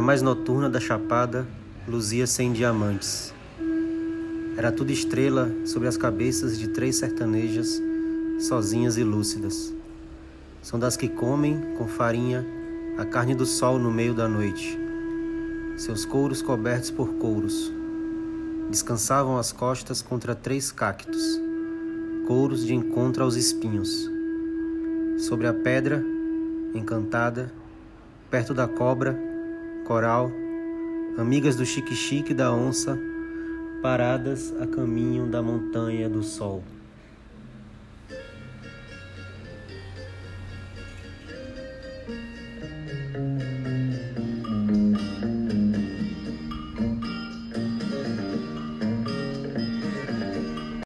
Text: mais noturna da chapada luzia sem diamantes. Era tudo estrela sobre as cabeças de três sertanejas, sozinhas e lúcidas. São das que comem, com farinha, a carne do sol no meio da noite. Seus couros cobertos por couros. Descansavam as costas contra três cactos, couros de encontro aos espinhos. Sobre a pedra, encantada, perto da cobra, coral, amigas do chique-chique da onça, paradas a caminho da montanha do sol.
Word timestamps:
mais 0.00 0.22
noturna 0.22 0.70
da 0.70 0.78
chapada 0.78 1.44
luzia 1.88 2.28
sem 2.28 2.52
diamantes. 2.52 3.34
Era 4.56 4.70
tudo 4.70 4.92
estrela 4.92 5.50
sobre 5.66 5.88
as 5.88 5.96
cabeças 5.96 6.56
de 6.56 6.68
três 6.68 6.94
sertanejas, 6.94 7.82
sozinhas 8.38 8.96
e 8.96 9.02
lúcidas. 9.02 9.74
São 10.62 10.78
das 10.78 10.96
que 10.96 11.08
comem, 11.08 11.60
com 11.76 11.88
farinha, 11.88 12.46
a 12.96 13.04
carne 13.04 13.34
do 13.34 13.44
sol 13.44 13.76
no 13.76 13.90
meio 13.90 14.14
da 14.14 14.28
noite. 14.28 14.78
Seus 15.76 16.04
couros 16.04 16.40
cobertos 16.40 16.92
por 16.92 17.14
couros. 17.14 17.72
Descansavam 18.70 19.36
as 19.38 19.50
costas 19.50 20.00
contra 20.00 20.36
três 20.36 20.70
cactos, 20.70 21.40
couros 22.28 22.64
de 22.64 22.74
encontro 22.74 23.24
aos 23.24 23.34
espinhos. 23.34 24.08
Sobre 25.18 25.48
a 25.48 25.52
pedra, 25.52 26.00
encantada, 26.72 27.52
perto 28.30 28.54
da 28.54 28.68
cobra, 28.68 29.33
coral, 29.84 30.32
amigas 31.18 31.56
do 31.56 31.66
chique-chique 31.66 32.32
da 32.32 32.50
onça, 32.50 32.98
paradas 33.82 34.50
a 34.58 34.66
caminho 34.66 35.26
da 35.26 35.42
montanha 35.42 36.08
do 36.08 36.22
sol. 36.22 36.64